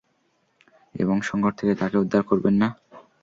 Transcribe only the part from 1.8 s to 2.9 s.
তাকে উদ্ধার করবেন না?